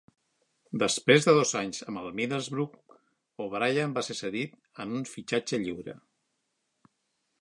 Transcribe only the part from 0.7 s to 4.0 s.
Després de dos anys amb el Middlesbrough, O'Brien